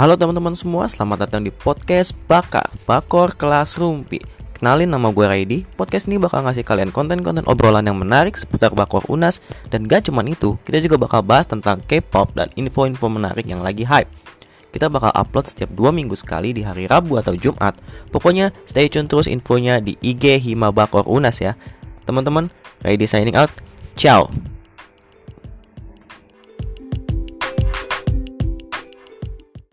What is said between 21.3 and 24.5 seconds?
ya. Teman-teman, Raidi signing out. Ciao.